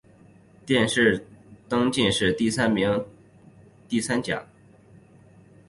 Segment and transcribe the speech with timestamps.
[0.65, 1.27] 殿试
[1.69, 2.99] 登进士第三甲
[3.87, 4.41] 第三名。